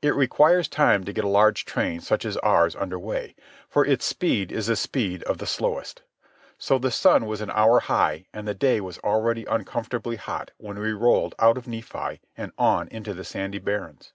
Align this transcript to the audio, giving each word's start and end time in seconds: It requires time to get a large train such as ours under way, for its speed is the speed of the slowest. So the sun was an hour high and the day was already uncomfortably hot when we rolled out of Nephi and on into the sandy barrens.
It 0.00 0.14
requires 0.14 0.66
time 0.66 1.04
to 1.04 1.12
get 1.12 1.26
a 1.26 1.28
large 1.28 1.66
train 1.66 2.00
such 2.00 2.24
as 2.24 2.38
ours 2.38 2.74
under 2.74 2.98
way, 2.98 3.34
for 3.68 3.84
its 3.84 4.06
speed 4.06 4.50
is 4.50 4.68
the 4.68 4.76
speed 4.76 5.22
of 5.24 5.36
the 5.36 5.46
slowest. 5.46 6.00
So 6.56 6.78
the 6.78 6.90
sun 6.90 7.26
was 7.26 7.42
an 7.42 7.50
hour 7.50 7.80
high 7.80 8.24
and 8.32 8.48
the 8.48 8.54
day 8.54 8.80
was 8.80 8.96
already 9.00 9.44
uncomfortably 9.44 10.16
hot 10.16 10.52
when 10.56 10.78
we 10.78 10.92
rolled 10.92 11.34
out 11.38 11.58
of 11.58 11.68
Nephi 11.68 12.22
and 12.34 12.50
on 12.56 12.88
into 12.88 13.12
the 13.12 13.24
sandy 13.24 13.58
barrens. 13.58 14.14